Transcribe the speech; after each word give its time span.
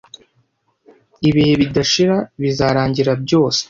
ibihe 1.29 1.53
bidashira 1.61 2.17
bizarangira 2.41 3.11
byose 3.23 3.59